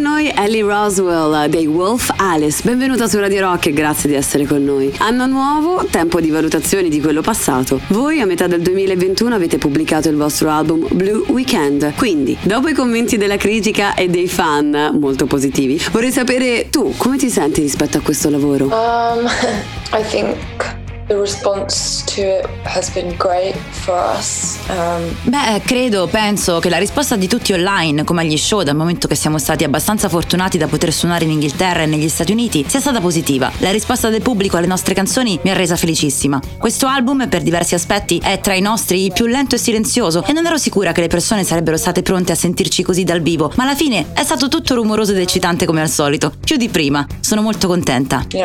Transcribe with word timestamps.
con 0.00 0.12
noi 0.12 0.32
Ellie 0.34 0.62
Roswell 0.62 1.46
dei 1.48 1.66
Wolf 1.66 2.10
Alice. 2.16 2.62
Benvenuta 2.64 3.06
su 3.06 3.18
Radio 3.18 3.42
Rock 3.42 3.66
e 3.66 3.72
grazie 3.72 4.08
di 4.08 4.14
essere 4.14 4.46
con 4.46 4.64
noi. 4.64 4.90
Anno 4.96 5.26
nuovo, 5.26 5.84
tempo 5.90 6.20
di 6.22 6.30
valutazioni 6.30 6.88
di 6.88 7.02
quello 7.02 7.20
passato. 7.20 7.78
Voi 7.88 8.18
a 8.20 8.24
metà 8.24 8.46
del 8.46 8.62
2021 8.62 9.34
avete 9.34 9.58
pubblicato 9.58 10.08
il 10.08 10.16
vostro 10.16 10.48
album 10.48 10.86
Blue 10.90 11.24
Weekend. 11.28 11.92
Quindi, 11.96 12.34
dopo 12.40 12.68
i 12.68 12.72
commenti 12.72 13.18
della 13.18 13.36
critica 13.36 13.94
e 13.94 14.08
dei 14.08 14.26
fan 14.26 14.96
molto 14.98 15.26
positivi, 15.26 15.78
vorrei 15.92 16.12
sapere 16.12 16.68
tu 16.70 16.94
come 16.96 17.18
ti 17.18 17.28
senti 17.28 17.60
rispetto 17.60 17.98
a 17.98 18.00
questo 18.00 18.30
lavoro? 18.30 18.66
Um, 18.66 19.26
I 19.92 20.02
think 20.08 20.79
the 21.10 21.16
response 21.16 22.04
to 22.04 22.22
it 22.22 22.46
has 22.62 22.88
been 22.90 23.16
great 23.16 23.56
for 23.56 23.94
us. 24.16 24.58
Um, 24.68 25.12
Beh, 25.24 25.60
credo, 25.64 26.06
penso 26.06 26.60
che 26.60 26.68
la 26.68 26.78
risposta 26.78 27.16
di 27.16 27.26
tutti 27.26 27.52
online, 27.52 28.04
come 28.04 28.22
agli 28.22 28.36
show, 28.36 28.62
dal 28.62 28.76
momento 28.76 29.08
che 29.08 29.16
siamo 29.16 29.38
stati 29.38 29.64
abbastanza 29.64 30.08
fortunati 30.08 30.56
da 30.56 30.68
poter 30.68 30.92
suonare 30.92 31.24
in 31.24 31.32
Inghilterra 31.32 31.82
e 31.82 31.86
negli 31.86 32.08
Stati 32.08 32.30
Uniti, 32.30 32.64
sia 32.68 32.78
stata 32.78 33.00
positiva. 33.00 33.50
La 33.58 33.72
risposta 33.72 34.08
del 34.08 34.22
pubblico 34.22 34.56
alle 34.56 34.68
nostre 34.68 34.94
canzoni 34.94 35.36
mi 35.42 35.50
ha 35.50 35.54
resa 35.54 35.74
felicissima. 35.74 36.40
Questo 36.56 36.86
album, 36.86 37.28
per 37.28 37.42
diversi 37.42 37.74
aspetti, 37.74 38.20
è 38.22 38.38
tra 38.38 38.54
i 38.54 38.60
nostri 38.60 39.04
il 39.06 39.12
più 39.12 39.26
lento 39.26 39.56
e 39.56 39.58
silenzioso 39.58 40.24
e 40.24 40.32
non 40.32 40.46
ero 40.46 40.58
sicura 40.58 40.92
che 40.92 41.00
le 41.00 41.08
persone 41.08 41.42
sarebbero 41.42 41.76
state 41.76 42.02
pronte 42.02 42.30
a 42.30 42.36
sentirci 42.36 42.84
così 42.84 43.02
dal 43.02 43.20
vivo, 43.20 43.50
ma 43.56 43.64
alla 43.64 43.74
fine 43.74 44.12
è 44.12 44.22
stato 44.22 44.46
tutto 44.46 44.76
rumoroso 44.76 45.10
ed 45.10 45.18
eccitante 45.18 45.66
come 45.66 45.80
al 45.80 45.88
solito, 45.88 46.32
più 46.38 46.56
di 46.56 46.68
prima. 46.68 47.04
Sono 47.18 47.42
molto 47.42 47.66
contenta. 47.66 48.24
you 48.32 48.38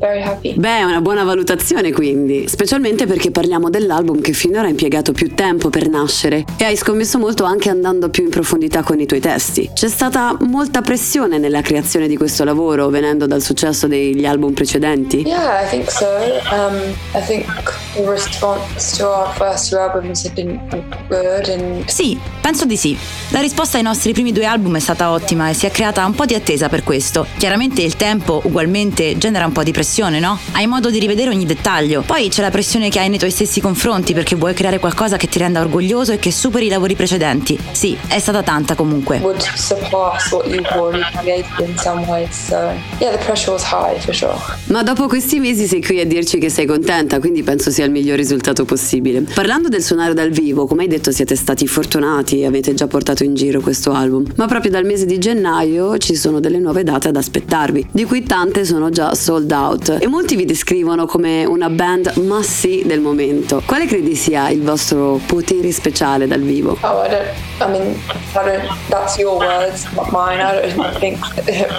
know, 0.00 0.15
very 0.16 0.22
happy. 0.22 0.54
Beh, 0.54 0.78
è 0.78 0.82
una 0.82 1.00
buona 1.00 1.24
valutazione 1.24 1.92
quindi, 1.92 2.48
specialmente 2.48 3.06
perché 3.06 3.30
parliamo 3.30 3.70
dell'album 3.70 4.20
che 4.20 4.32
finora 4.32 4.66
ha 4.66 4.70
impiegato 4.70 5.12
più 5.12 5.34
tempo 5.34 5.70
per 5.70 5.88
nascere 5.88 6.44
e 6.56 6.64
hai 6.64 6.76
scommesso 6.76 7.18
molto 7.18 7.44
anche 7.44 7.68
andando 7.68 8.08
più 8.08 8.24
in 8.24 8.30
profondità 8.30 8.82
con 8.82 8.98
i 9.00 9.06
tuoi 9.06 9.20
testi. 9.20 9.70
C'è 9.72 9.88
stata 9.88 10.36
molta 10.40 10.80
pressione 10.80 11.38
nella 11.38 11.60
creazione 11.60 12.08
di 12.08 12.16
questo 12.16 12.44
lavoro 12.44 12.88
venendo 12.88 13.26
dal 13.26 13.42
successo 13.42 13.86
degli 13.86 14.24
album 14.24 14.52
precedenti? 14.52 15.22
Yeah, 15.26 15.62
I 15.62 15.68
think 15.68 15.90
so. 15.90 16.06
Um, 16.50 16.94
I 17.14 17.20
think 17.24 17.46
the 17.94 18.08
response 18.08 18.96
to 18.96 19.06
our 19.08 19.32
first 19.34 19.70
two 19.70 19.78
albums 19.78 20.24
had 20.24 20.34
been 20.34 20.60
good, 21.08 21.48
and 21.48 21.88
Sì, 21.88 22.18
penso 22.40 22.64
di 22.64 22.76
sì. 22.76 22.96
La 23.30 23.40
risposta 23.40 23.76
ai 23.76 23.82
nostri 23.82 24.12
primi 24.12 24.32
due 24.32 24.44
album 24.44 24.76
è 24.76 24.80
stata 24.80 25.10
ottima 25.10 25.50
e 25.50 25.54
si 25.54 25.66
è 25.66 25.70
creata 25.70 26.04
un 26.04 26.14
po' 26.14 26.24
di 26.24 26.34
attesa 26.34 26.68
per 26.68 26.82
questo. 26.84 27.26
Chiaramente 27.36 27.82
il 27.82 27.96
tempo 27.96 28.40
ugualmente 28.44 29.18
genera 29.18 29.46
un 29.46 29.52
po' 29.52 29.62
di 29.62 29.72
pressione, 29.72 30.05
no? 30.08 30.38
Hai 30.52 30.66
modo 30.66 30.90
di 30.90 30.98
rivedere 30.98 31.30
ogni 31.30 31.44
dettaglio. 31.44 32.02
Poi 32.02 32.28
c'è 32.28 32.40
la 32.40 32.50
pressione 32.50 32.88
che 32.88 32.98
hai 32.98 33.08
nei 33.08 33.18
tuoi 33.18 33.30
stessi 33.30 33.60
confronti 33.60 34.14
perché 34.14 34.36
vuoi 34.36 34.54
creare 34.54 34.78
qualcosa 34.78 35.16
che 35.16 35.28
ti 35.28 35.38
renda 35.38 35.60
orgoglioso 35.60 36.12
e 36.12 36.18
che 36.18 36.30
superi 36.32 36.66
i 36.66 36.68
lavori 36.68 36.94
precedenti. 36.94 37.58
Sì, 37.72 37.96
è 38.08 38.18
stata 38.18 38.42
tanta 38.42 38.74
comunque. 38.74 39.18
would 39.26 39.40
surpass 39.56 40.30
what 40.30 40.46
you've 40.46 40.66
already 40.72 41.02
created 41.18 41.68
in 41.68 41.76
some 41.76 42.06
ways. 42.06 42.30
So 42.30 42.72
yeah, 43.00 43.10
the 43.10 43.18
pressure 43.24 43.52
was 43.52 43.64
high 43.64 43.98
for 43.98 44.14
sure. 44.14 44.38
Ma 44.66 44.82
dopo 44.82 45.06
questi 45.08 45.38
mesi 45.40 45.66
sei 45.66 45.82
qui 45.82 46.00
a 46.00 46.06
dirci 46.06 46.38
che 46.38 46.48
sei 46.48 46.66
contenta, 46.66 47.18
quindi 47.18 47.42
penso 47.42 47.70
sia 47.70 47.84
il 47.84 47.90
miglior 47.90 48.16
risultato 48.16 48.64
possibile. 48.64 49.22
Parlando 49.22 49.68
del 49.68 49.82
suonare 49.82 50.14
dal 50.14 50.30
vivo, 50.30 50.66
come 50.66 50.82
hai 50.82 50.88
detto 50.88 51.10
siete 51.10 51.36
stati 51.36 51.66
fortunati 51.66 52.40
e 52.40 52.46
avete 52.46 52.74
già 52.74 52.86
portato 52.86 53.24
in 53.24 53.34
giro 53.34 53.60
questo 53.60 53.92
album, 53.92 54.24
ma 54.36 54.46
proprio 54.46 54.70
dal 54.70 54.84
mese 54.84 55.06
di 55.06 55.18
gennaio 55.18 55.98
ci 55.98 56.14
sono 56.14 56.40
delle 56.40 56.58
nuove 56.58 56.84
date 56.84 57.08
ad 57.08 57.16
aspettarvi, 57.16 57.88
di 57.90 58.04
cui 58.04 58.22
tante 58.22 58.64
sono 58.64 58.90
già 58.90 59.14
sold 59.14 59.50
out 59.50 59.95
e 59.98 60.06
molti 60.08 60.36
vi 60.36 60.44
descrivono 60.44 61.06
come 61.06 61.44
una 61.44 61.68
band 61.68 62.16
massi 62.16 62.82
del 62.84 63.00
momento. 63.00 63.62
Quale 63.64 63.86
credi 63.86 64.14
sia 64.14 64.48
il 64.50 64.62
vostro 64.62 65.20
potere 65.26 65.72
speciale 65.72 66.26
dal 66.26 66.40
vivo? 66.40 66.76
Oh, 66.80 67.04
I 67.04 67.08
don't. 67.08 67.24
I 67.60 67.70
mean, 67.70 67.94
I 68.34 68.44
don't. 68.44 68.78
That's 68.88 69.16
your 69.18 69.36
words, 69.36 69.86
not 69.94 70.10
mine. 70.10 70.40
I 70.40 70.72
don't 70.74 70.98
think 70.98 71.18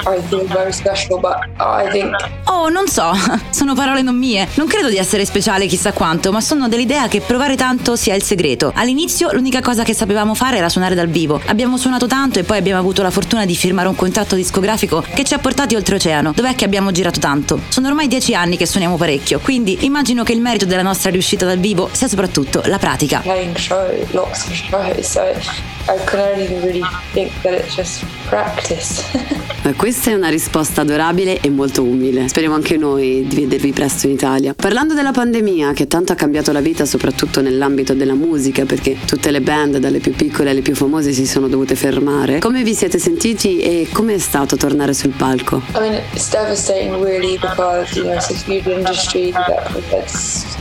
I 0.06 0.22
feel 0.30 0.45
very 0.48 0.72
special, 0.72 1.20
but 1.20 1.38
I 1.60 1.90
think 1.92 2.16
Oh, 2.50 2.70
non 2.70 2.88
so, 2.88 3.11
sono 3.50 3.73
parole 3.73 4.02
non 4.02 4.16
mie. 4.16 4.48
Non 4.55 4.67
credo 4.67 4.89
di 4.89 4.98
essere 4.98 5.26
speciale 5.26 5.66
chissà 5.67 5.92
quanto, 5.92 6.32
ma 6.32 6.42
sono 6.42 6.67
dell'idea 6.67 7.08
che 7.08 7.22
provare 7.22 7.55
tanto 7.55 7.95
sia 7.95 8.14
il 8.14 8.23
segreto. 8.23 8.72
All'inizio 8.76 9.32
l'unica 9.32 9.61
cosa 9.61 9.84
che 9.84 9.94
sapevamo 9.94 10.34
fare 10.34 10.58
era 10.58 10.70
suonare 10.70 10.95
dal 10.95 11.08
vivo. 11.08 11.42
Abbiamo 11.48 11.78
suonato 11.78 12.08
tanto 12.08 12.39
e 12.39 12.44
poi 12.44 12.58
abbiamo 12.58 12.80
avuto 12.80 13.02
la 13.02 13.10
fortuna 13.10 13.45
di 13.45 13.55
firmare 13.55 13.88
un 13.88 13.95
contratto 13.95 14.36
discografico 14.36 15.04
che 15.14 15.23
ci 15.23 15.34
ha 15.34 15.39
portati 15.39 15.76
oltreoceano. 15.76 16.34
Dov'è 16.36 16.55
che 16.55 16.66
abbiamo 16.66 16.92
girato 16.92 17.20
tanto? 17.20 17.60
Sono 17.70 17.88
ormai 17.88 17.97
dieci 18.06 18.36
anni 18.36 18.58
che 18.58 18.68
suoniamo 18.68 18.98
parecchio, 18.98 19.40
quindi 19.40 19.86
immagino 19.86 20.24
che 20.24 20.34
il 20.34 20.42
merito 20.42 20.66
della 20.66 20.84
nostra 20.84 21.10
riuscita 21.10 21.48
dal 21.48 21.58
vivo 21.58 21.90
sia 21.92 22.08
soprattutto 22.08 22.62
la 22.66 22.78
pratica. 22.78 23.24
Eh, 29.64 29.74
Questa 29.74 30.12
è 30.12 30.14
una 30.14 30.30
risposta 30.30 30.82
adorabile 30.82 31.40
e 31.40 31.50
molto 31.50 31.82
umile. 31.82 32.28
Speriamo 32.28 32.56
anche 32.56 32.78
noi 32.78 33.26
di 33.28 33.36
vedervi 33.36 33.72
presto 33.72 34.08
in 34.08 34.14
Italia. 34.14 34.54
Parlando 34.54 34.94
della 34.94 35.12
pandemia, 35.12 35.74
che 35.74 35.88
tanto 35.88 36.12
ha 36.12 36.16
cambiato 36.16 36.52
la 36.52 36.60
vita, 36.60 36.86
soprattutto 36.86 37.42
nell'ambito 37.42 37.94
della 37.94 38.14
musica, 38.14 38.66
perché 38.66 38.98
tutte 39.06 39.32
le 39.32 39.42
band, 39.42 39.78
dalle 39.78 40.00
più 40.00 40.14
piccole 40.14 40.52
alle 40.52 40.62
più 40.62 40.76
famose, 40.76 41.12
si 41.12 41.26
sono 41.26 41.48
dovute 41.48 41.76
fermare. 41.76 42.40
Come 42.40 42.64
vi 42.64 42.76
siete 42.76 43.00
sentiti 43.00 43.60
e 43.60 43.88
come 43.92 44.16
è 44.16 44.20
stato 44.20 44.58
tornare 44.58 44.94
sul 44.94 45.12
palco? 45.12 45.62
I 45.76 45.80
mean, 45.80 46.02
it's 46.14 46.30
devastating, 46.30 47.04
really, 47.04 47.38
because 47.38 47.86
it's 47.95 48.45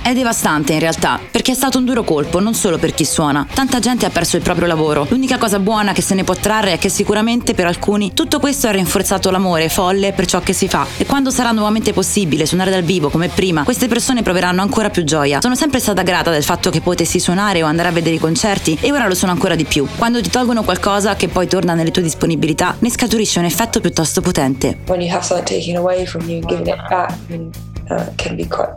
È 0.03 0.13
devastante 0.13 0.73
in 0.73 0.79
realtà, 0.79 1.21
perché 1.31 1.53
è 1.53 1.55
stato 1.55 1.79
un 1.79 1.85
duro 1.85 2.05
colpo 2.05 2.41
non 2.41 2.55
solo 2.55 2.79
per 2.79 2.95
chi 2.95 3.05
suona. 3.05 3.47
Tanta 3.53 3.79
gente 3.79 4.07
ha 4.07 4.11
perso 4.11 4.37
il 4.37 4.43
proprio 4.43 4.67
lavoro. 4.67 5.07
L'unica 5.11 5.39
cosa 5.39 5.59
buona 5.59 5.93
che 5.93 6.03
se 6.03 6.15
ne 6.15 6.25
può 6.25 6.35
trarre 6.35 6.73
è 6.73 6.79
che 6.79 6.89
sicuramente 6.89 7.55
per 7.55 7.67
alcuni 7.67 8.13
tutto 8.15 8.39
questo 8.39 8.69
ha 8.69 8.71
rinforzato 8.71 9.31
l'amore 9.31 9.69
folle 9.69 10.13
per 10.13 10.27
ciò 10.27 10.41
che 10.41 10.53
si 10.53 10.69
fa. 10.69 10.87
E 10.97 11.07
quando 11.07 11.31
sarà 11.31 11.51
nuovamente 11.51 11.93
possibile 11.93 12.47
suonare 12.47 12.71
dal 12.71 12.83
vivo 12.83 13.09
come 13.09 13.29
prima, 13.29 13.65
queste 13.65 13.89
persone 13.89 14.23
proveranno 14.23 14.63
ancora 14.63 14.91
più 14.91 15.05
gioia. 15.05 15.41
Sono 15.41 15.55
sempre 15.55 15.81
stata 15.81 16.03
grata 16.03 16.31
del 16.31 16.45
fatto 16.45 16.71
che 16.71 16.81
potessi 16.81 17.19
suonare 17.19 17.63
o 17.63 17.67
andare 17.67 17.89
a 17.89 17.93
vedere 17.93 18.17
i 18.17 18.21
concerti 18.21 18.79
e 18.81 18.93
ora 18.93 19.07
lo 19.07 19.15
sono 19.15 19.33
ancora 19.33 19.55
di 19.55 19.65
più. 19.65 19.87
Quando 19.97 20.21
ti 20.21 20.31
tolgono 20.31 20.63
qualcosa 20.63 21.17
che 21.17 21.29
poi 21.29 21.47
torna 21.47 21.75
nelle 21.75 21.91
tue 21.91 22.03
disponibilità, 22.03 22.77
ne 22.79 22.91
scaturisce 22.91 23.39
un 23.39 23.45
effetto 23.45 23.81
piuttosto 23.81 24.21
potente. 24.21 24.77
when 24.87 25.01
you 25.01 25.11
have 25.11 25.25
something 25.25 25.45
taken 25.45 25.77
away 25.77 26.07
from 26.07 26.29
you 26.29 26.41
giving 26.43 26.67
it 26.67 26.79
back. 26.89 27.16
And, 27.29 27.76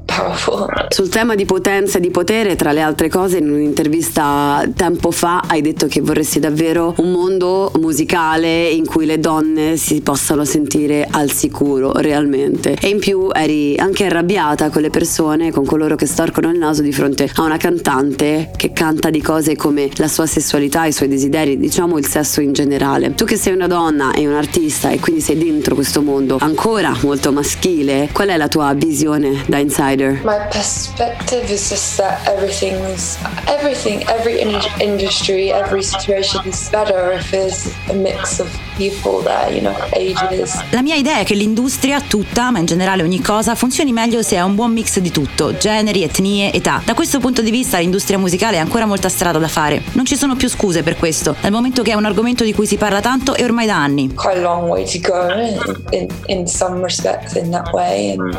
powerful. 0.06 0.68
Sul 0.90 1.10
tema 1.10 1.36
di 1.36 1.46
potenza 1.46 1.98
e 1.98 2.02
di 2.02 2.12
potere, 2.12 2.56
tra 2.56 2.72
le 2.72 2.82
altre 2.82 3.10
cose, 3.10 3.38
in 3.38 3.50
un'intervista 3.50 4.68
tempo 4.76 5.12
fa 5.12 5.44
hai 5.48 5.62
detto 5.62 5.88
che 5.88 6.02
vorresti 6.02 6.40
davvero 6.40 6.94
un 6.98 7.12
mondo 7.12 7.72
musicale 7.80 8.70
in 8.70 8.86
cui 8.86 9.06
le 9.06 9.20
donne 9.20 9.78
si 9.78 10.02
possano 10.02 10.46
sentire 10.46 11.08
al 11.10 11.32
sicuro 11.32 11.94
realmente. 11.94 12.76
E 12.80 12.90
in 12.90 13.00
più 13.00 13.30
eri 13.32 13.76
anche 13.78 14.06
arrabbiata 14.06 14.70
con 14.70 14.82
le 14.82 14.90
persone, 14.90 15.52
con 15.52 15.66
coloro 15.66 15.96
che 15.96 16.06
storcono 16.06 16.52
il 16.52 16.58
naso 16.58 16.82
di 16.82 16.92
fronte 16.92 17.30
a 17.36 17.44
una 17.44 17.58
cantante 17.58 18.52
che 18.56 18.72
canta 18.74 19.10
di 19.10 19.22
cose 19.22 19.56
come 19.56 19.90
la 19.96 20.08
sua 20.08 20.26
sessualità, 20.26 20.86
i 20.86 20.92
suoi 20.92 21.08
desideri, 21.08 21.58
diciamo 21.58 21.98
il 21.98 22.08
sesso 22.08 22.42
in 22.42 22.54
generale. 22.54 23.14
Tu 23.16 23.26
che 23.26 23.38
sei 23.38 23.54
una 23.54 23.68
donna 23.68 24.12
e 24.14 24.28
un 24.28 24.34
artista 24.34 24.90
e 24.90 25.00
quindi 25.00 25.22
sei 25.22 25.38
dentro 25.38 25.76
questo 25.76 26.02
mondo 26.02 26.38
ancora 26.40 26.96
molto 27.02 27.32
maschile, 27.32 28.10
qual 28.12 28.30
è 28.30 28.38
la 28.38 28.48
tua 28.48 28.74
visione 28.74 28.99
da 29.48 29.58
insider? 29.58 30.20
My 30.24 30.40
perspective 30.52 31.52
is 31.52 31.70
just 31.70 31.98
that 31.98 32.28
everything's 32.28 33.18
everything, 33.48 34.04
every 34.10 34.42
in- 34.42 34.60
industry, 34.80 35.52
every 35.52 35.84
situation 35.84 36.42
is 36.46 36.70
better 36.70 37.14
if 37.14 37.30
there's 37.32 37.72
a 37.90 37.94
mix 37.94 38.40
of 38.40 38.48
people 38.78 39.22
there, 39.24 39.52
you 39.54 39.62
know, 39.62 39.76
ages. 39.94 40.58
La 40.72 40.82
mia 40.82 40.96
idea 40.96 41.20
è 41.20 41.26
che 41.26 41.36
l'industria, 41.36 42.02
tutta, 42.02 42.50
ma 42.52 42.60
in 42.60 42.66
generale 42.66 43.04
ogni 43.04 43.22
cosa, 43.22 43.56
funzioni 43.56 43.92
meglio 43.92 44.22
se 44.22 44.38
ha 44.38 44.46
un 44.46 44.56
buon 44.56 44.72
mix 44.72 45.00
di 45.00 45.12
tutto, 45.12 45.56
generi, 45.58 46.04
etnie, 46.04 46.54
età. 46.54 46.82
Da 46.86 46.94
questo 46.94 47.20
punto 47.20 47.42
di 47.42 47.52
vista 47.52 47.78
l'industria 47.78 48.18
musicale 48.18 48.58
ha 48.58 48.62
ancora 48.62 48.86
molta 48.86 49.10
strada 49.10 49.38
da 49.38 49.48
fare. 49.48 49.82
Non 49.94 50.06
ci 50.06 50.16
sono 50.16 50.36
più 50.36 50.50
scuse 50.50 50.84
per 50.84 50.98
questo, 50.98 51.36
dal 51.42 51.52
momento 51.52 51.82
che 51.82 51.92
è 51.92 51.96
un 51.96 52.06
argomento 52.06 52.44
di 52.44 52.54
cui 52.54 52.66
si 52.66 52.78
parla 52.78 53.02
tanto 53.02 53.36
e 53.36 53.44
ormai 53.44 53.66
da 53.66 53.76
anni. 53.76 54.14
Quite 54.14 54.38
a 54.38 54.42
long 54.42 54.70
way 54.70 54.86
to 54.86 55.00
go 55.00 55.30
in, 55.34 55.60
in, 55.92 56.08
in 56.28 56.48
some 56.48 56.82
respects 56.82 57.36
in 57.36 57.52
that 57.52 57.72
way, 57.74 58.12
and 58.12 58.38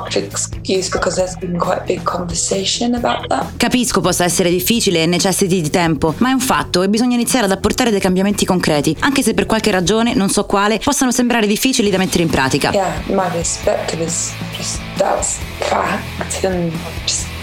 much 0.00 0.16
excuse 0.16 0.88
because 0.90 1.16
there's 1.16 1.36
been 1.36 1.56
quite 1.58 1.80
a 1.80 1.84
big 1.84 2.02
conversation 2.02 2.94
about 2.94 3.26
that. 3.28 3.56
Capisco 3.56 4.00
possa 4.00 4.24
essere 4.24 4.50
difficile 4.50 5.02
e 5.02 5.06
necessiti 5.06 5.60
di 5.60 5.70
tempo, 5.70 6.14
ma 6.18 6.30
è 6.30 6.32
un 6.32 6.40
fatto 6.40 6.82
e 6.82 6.88
bisogna 6.88 7.14
iniziare 7.14 7.46
ad 7.46 7.52
apportare 7.52 7.90
dei 7.90 8.00
cambiamenti 8.00 8.44
concreti, 8.44 8.96
anche 9.00 9.22
se 9.22 9.34
per 9.34 9.46
qualche 9.46 9.70
ragione, 9.70 10.14
non 10.14 10.28
so 10.28 10.44
quale, 10.44 10.78
possano 10.78 11.10
sembrare 11.10 11.46
difficili 11.46 11.90
da 11.90 11.98
mettere 11.98 12.22
in 12.22 12.30
pratica. 12.30 12.70
Yeah, 12.72 13.00
my 13.06 13.28
perspective 13.30 14.02
is 14.02 14.32
just 14.56 14.80
that's 14.96 15.38
fact 15.60 16.44
and 16.44 16.72
just 17.04 17.37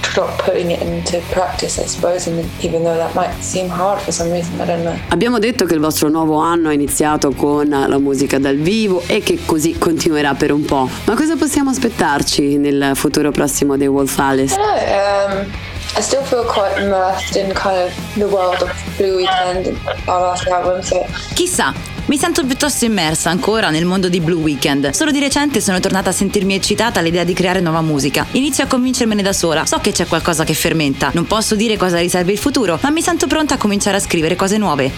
And. 4.57 4.99
Abbiamo 5.09 5.39
detto 5.39 5.65
che 5.65 5.73
il 5.73 5.79
vostro 5.79 6.09
nuovo 6.09 6.37
anno 6.37 6.69
è 6.69 6.73
iniziato 6.73 7.31
con 7.31 7.67
la 7.69 7.97
musica 7.99 8.39
dal 8.39 8.57
vivo 8.57 9.03
e 9.07 9.21
che 9.21 9.39
così 9.45 9.77
continuerà 9.77 10.33
per 10.33 10.51
un 10.51 10.63
po'. 10.65 10.89
Ma 11.05 11.15
cosa 11.15 11.35
possiamo 11.35 11.69
aspettarci 11.69 12.57
nel 12.57 12.91
futuro 12.95 13.31
prossimo 13.31 13.77
dei 13.77 13.87
Wolf 13.87 14.17
Alice? 14.19 14.55
I. 14.55 15.37
Um, 15.37 15.51
still 16.01 16.23
feel 16.23 16.43
quite 16.45 16.77
immersed 16.77 17.35
in 17.35 17.53
kind 17.53 17.77
of 17.77 18.15
the 18.15 18.27
world 18.27 18.61
of 18.61 18.69
Blue 18.97 19.17
Weekend, 19.17 19.77
our 20.07 20.21
last 20.21 20.47
album. 20.47 20.81
So 20.81 21.05
Chissà, 21.33 21.73
mi 22.07 22.17
sento 22.17 22.45
piuttosto 22.45 22.85
immersa 22.85 23.31
ancora 23.31 23.71
nel 23.71 23.85
mondo 23.85 24.09
di 24.09 24.19
Blue 24.19 24.39
Weekend. 24.39 24.91
Solo 24.91 25.09
di 25.09 25.19
recente 25.19 25.59
sono 25.59 25.79
tornata 25.79 26.11
a 26.11 26.13
sentirmi 26.13 26.53
eccitata 26.53 26.99
all'idea 26.99 27.23
di 27.23 27.33
creare 27.33 27.61
nuova 27.61 27.81
musica. 27.81 28.27
Inizio 28.31 28.63
a 28.63 28.67
convincermene 28.67 29.23
da 29.23 29.33
sola. 29.33 29.65
So 29.65 29.79
che 29.79 29.91
c'è 29.91 30.05
qualcosa 30.05 30.43
che 30.43 30.53
fermenta. 30.53 31.09
Non 31.13 31.25
posso 31.25 31.55
dire 31.55 31.77
cosa 31.77 31.97
riserva 31.97 32.31
il 32.31 32.37
futuro, 32.37 32.77
ma 32.81 32.91
mi 32.91 33.01
sento 33.01 33.25
pronta 33.25 33.55
a 33.55 33.57
cominciare 33.57 33.97
a 33.97 33.99
scrivere 33.99 34.35
cose 34.35 34.57
nuove. 34.57 34.91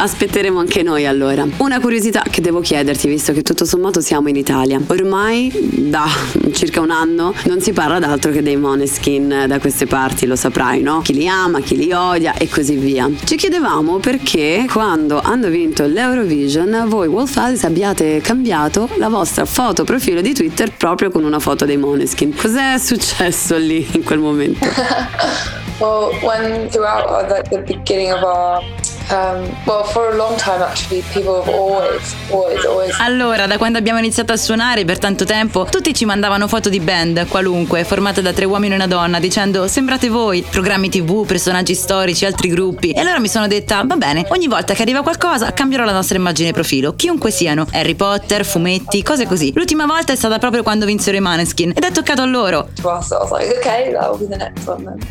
Aspetteremo 0.00 0.58
anche 0.60 0.82
noi 0.82 1.06
allora. 1.06 1.46
Una 1.56 1.80
curiosità 1.80 2.22
che 2.28 2.40
devo 2.40 2.60
chiederti, 2.60 3.08
visto 3.08 3.32
che 3.32 3.42
tutto 3.42 3.64
sommato 3.64 4.00
siamo 4.00 4.28
in 4.28 4.36
Italia. 4.36 4.80
Ormai 4.86 5.50
da 5.72 6.06
circa 6.52 6.80
un 6.80 6.90
anno 6.90 7.34
non 7.44 7.60
si 7.60 7.72
parla 7.72 7.98
d'altro 7.98 8.30
che 8.30 8.42
dei 8.42 8.56
Moneskin 8.56 9.44
da 9.48 9.58
queste 9.58 9.86
parti, 9.86 10.26
lo 10.26 10.36
saprai, 10.36 10.82
no? 10.82 11.00
Chi 11.00 11.14
li 11.14 11.26
ama, 11.26 11.60
chi 11.60 11.76
li 11.76 11.90
odia 11.92 12.34
e 12.34 12.48
così 12.48 12.76
via. 12.76 13.10
Ci 13.24 13.36
chiedevamo 13.36 13.96
perché 13.96 14.66
quando 14.70 15.20
hanno 15.38 15.50
vinto 15.50 15.86
l'Eurovision 15.86 16.86
voi 16.88 17.06
Wolf 17.06 17.36
Alice 17.36 17.64
abbiate 17.64 18.20
cambiato 18.20 18.88
la 18.96 19.08
vostra 19.08 19.44
foto 19.44 19.84
profilo 19.84 20.20
di 20.20 20.34
Twitter 20.34 20.72
proprio 20.76 21.12
con 21.12 21.22
una 21.22 21.38
foto 21.38 21.64
dei 21.64 21.76
Moneskin. 21.76 22.34
Cos'è 22.34 22.76
successo 22.76 23.56
lì 23.56 23.86
in 23.92 24.02
quel 24.02 24.18
momento? 24.18 24.66
Well, 25.80 26.10
when 26.24 26.68
throughout 26.70 27.06
uh, 27.08 27.32
like 27.32 27.50
the 27.50 27.62
beginning 27.62 28.10
of 28.10 28.24
our, 28.24 28.64
um, 29.10 29.56
well, 29.66 29.84
for 29.84 30.12
a 30.12 30.16
long 30.16 30.36
time 30.36 30.62
actually, 30.62 31.02
people 31.12 31.42
have 31.42 31.48
always, 31.48 32.14
always, 32.30 32.64
always 32.64 32.96
Allora, 33.00 33.46
da 33.46 33.58
quando 33.58 33.78
abbiamo 33.78 33.98
iniziato 33.98 34.32
a 34.32 34.36
suonare 34.36 34.84
per 34.84 34.98
tanto 34.98 35.24
tempo, 35.24 35.64
tutti 35.64 35.94
ci 35.94 36.04
mandavano 36.04 36.48
foto 36.48 36.68
di 36.68 36.80
band, 36.80 37.26
qualunque, 37.28 37.84
formate 37.84 38.22
da 38.22 38.32
tre 38.32 38.44
uomini 38.44 38.72
e 38.72 38.76
una 38.76 38.86
donna, 38.86 39.18
dicendo 39.18 39.66
sembrate 39.68 40.08
voi, 40.08 40.42
programmi 40.42 40.88
tv, 40.88 41.26
personaggi 41.26 41.74
storici, 41.74 42.24
altri 42.24 42.48
gruppi. 42.48 42.90
E 42.90 43.00
allora 43.00 43.18
mi 43.18 43.28
sono 43.28 43.46
detta, 43.46 43.82
va 43.84 43.96
bene, 43.96 44.26
ogni 44.30 44.46
volta 44.48 44.74
che 44.74 44.82
arriva 44.82 45.02
qualcosa 45.02 45.52
cambierò 45.52 45.84
la 45.84 45.92
nostra 45.92 46.16
immagine 46.16 46.52
profilo, 46.52 46.94
chiunque 46.94 47.30
siano, 47.30 47.66
Harry 47.72 47.94
Potter, 47.94 48.44
fumetti, 48.44 49.02
cose 49.02 49.26
così. 49.26 49.52
L'ultima 49.54 49.86
volta 49.86 50.12
è 50.12 50.16
stata 50.16 50.38
proprio 50.38 50.62
quando 50.62 50.86
vinsero 50.86 51.16
i 51.16 51.20
Maneskin 51.20 51.70
ed 51.70 51.84
è 51.84 51.90
toccato 51.90 52.22
a 52.22 52.26
loro. 52.26 52.68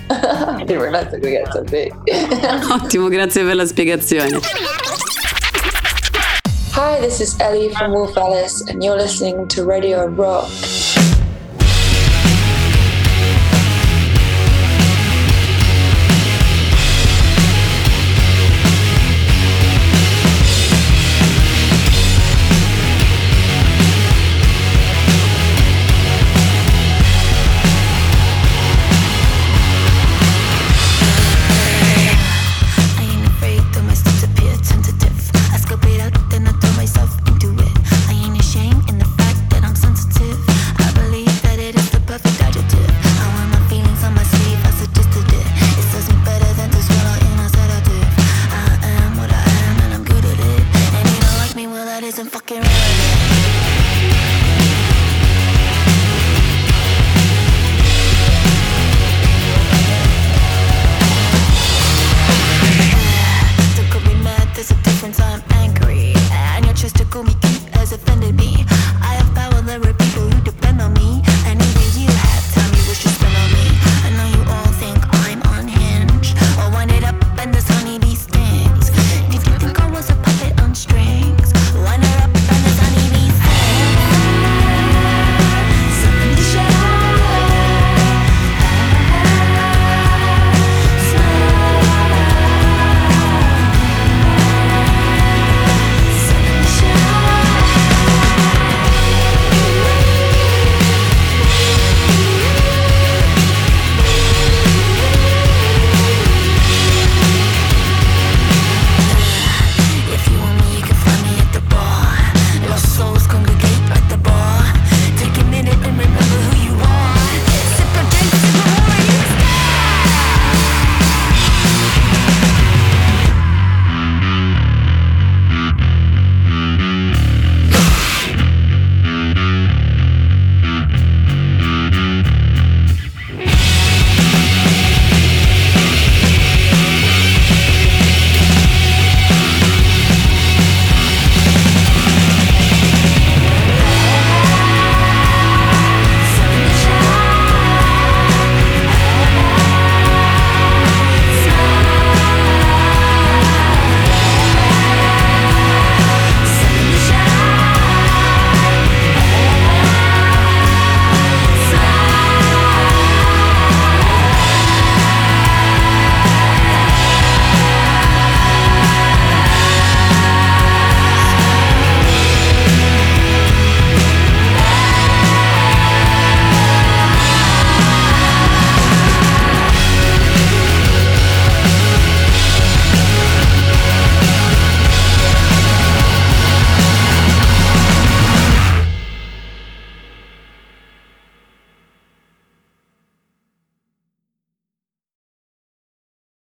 Ottimo, 2.71 3.07
grazie 3.07 3.43
per 3.43 3.55
la 3.55 3.65
spiegazione. 3.87 4.39
Hi, 6.73 6.99
this 6.99 7.21
is 7.21 7.39
Ellie 7.39 7.73
from 7.73 7.93
Wolf 7.93 8.17
Alice, 8.17 8.61
and 8.67 8.83
you're 8.83 8.97
listening 8.97 9.47
to 9.47 9.63
Radio 9.63 10.05
Rock. 10.07 10.49